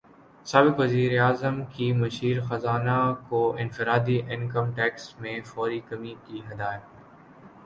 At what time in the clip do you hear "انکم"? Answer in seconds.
4.29-4.71